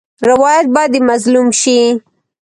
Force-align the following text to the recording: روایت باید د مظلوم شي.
روایت 0.29 0.65
باید 0.75 0.91
د 0.93 0.97
مظلوم 1.09 1.47
شي. 1.61 1.79